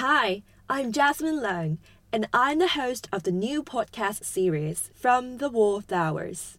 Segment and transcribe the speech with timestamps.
[0.00, 1.78] Hi, I'm Jasmine Leung,
[2.12, 6.56] and I'm the host of the new podcast series from the Wallflowers.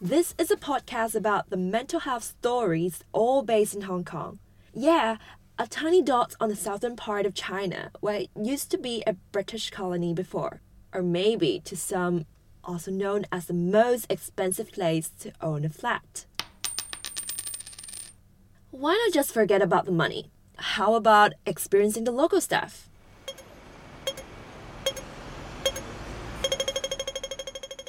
[0.00, 4.38] This is a podcast about the mental health stories, all based in Hong Kong.
[4.72, 5.16] Yeah,
[5.60, 9.14] a tiny dot on the southern part of China, where it used to be a
[9.32, 10.60] British colony before,
[10.92, 12.26] or maybe to some
[12.62, 16.26] also known as the most expensive place to own a flat.
[18.70, 20.30] Why not just forget about the money?
[20.58, 22.88] How about experiencing the local stuff?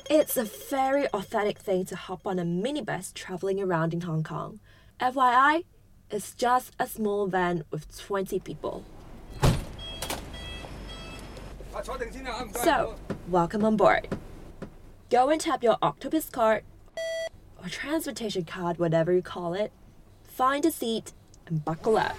[0.10, 4.60] It's a very authentic thing to hop on a minibus traveling around in Hong Kong.
[5.00, 5.66] FYI,
[6.12, 8.84] it's just a small van with 20 people.
[12.64, 12.96] So,
[13.30, 14.08] welcome on board.
[15.10, 16.64] Go and tap your octopus card
[17.62, 19.72] or transportation card, whatever you call it.
[20.24, 21.14] Find a seat
[21.48, 22.16] and buckle up.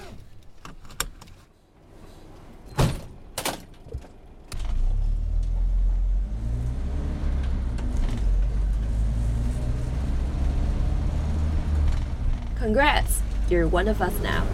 [12.56, 14.47] Congrats, you're one of us now.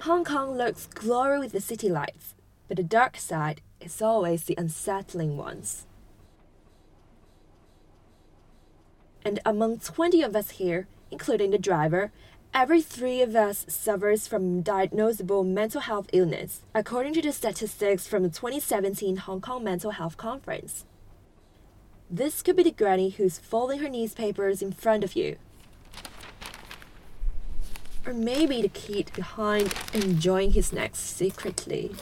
[0.00, 2.34] Hong Kong looks glory with the city lights,
[2.66, 5.86] but the dark side is always the unsettling ones.
[9.24, 12.10] And among 20 of us here, including the driver,
[12.54, 18.22] every three of us suffers from diagnosable mental health illness, according to the statistics from
[18.22, 20.86] the 2017 Hong Kong Mental Health Conference.
[22.09, 25.37] This could be the granny who's folding her newspapers in front of you.
[28.05, 31.95] Or maybe the kid behind enjoying his snacks secretly.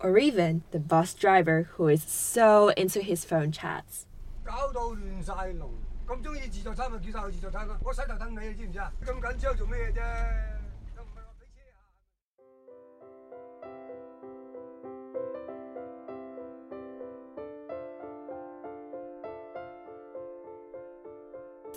[0.00, 4.06] Or even the bus driver who is so into his phone chats.
[4.44, 5.68] 搞到乱晒龙，
[6.06, 7.76] 咁中意自助餐咪叫晒去自助餐咯。
[7.84, 8.90] 我洗头等你，你知唔知啊？
[9.04, 10.51] 咁紧张做咩嘢啫？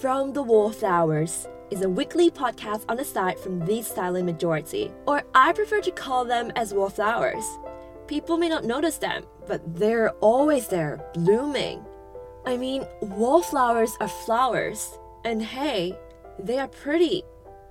[0.01, 5.23] From the Wallflowers is a weekly podcast on the side from the silent majority, or
[5.34, 7.45] I prefer to call them as wallflowers.
[8.07, 11.83] People may not notice them, but they're always there, blooming.
[12.45, 15.99] I mean, wallflowers are flowers, and hey,
[16.39, 17.23] they are pretty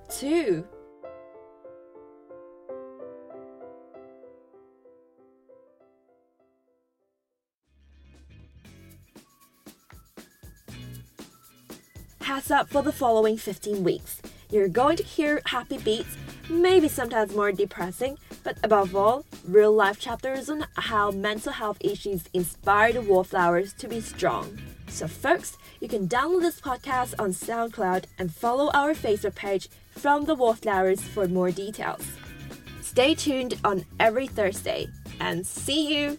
[0.08, 0.66] too.
[12.26, 14.20] Hats up for the following 15 weeks.
[14.50, 16.16] You're going to hear happy beats,
[16.50, 22.24] maybe sometimes more depressing, but above all, real life chapters on how mental health issues
[22.32, 24.58] inspire the wallflowers to be strong.
[24.88, 30.24] So, folks, you can download this podcast on SoundCloud and follow our Facebook page from
[30.24, 32.04] the Wallflowers for more details.
[32.80, 34.88] Stay tuned on every Thursday
[35.20, 36.18] and see you